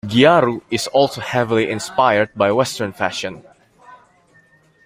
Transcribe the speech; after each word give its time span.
"Gyaru" 0.07 0.63
is 0.71 0.87
also 0.87 1.21
heavily 1.21 1.69
inspired 1.69 2.31
by 2.35 2.51
Western 2.51 2.91
fashion. 2.91 3.43